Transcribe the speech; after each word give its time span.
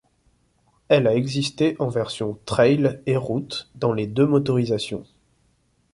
Elle 0.87 1.05
a 1.05 1.13
existé 1.13 1.75
en 1.77 1.89
version 1.89 2.39
trail 2.47 2.99
et 3.05 3.17
route 3.17 3.69
dans 3.75 3.93
les 3.93 4.07
deux 4.07 4.25
motorisations. 4.25 5.05